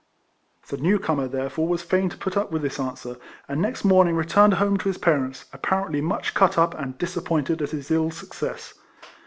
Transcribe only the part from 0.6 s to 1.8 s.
The new comer, therefore,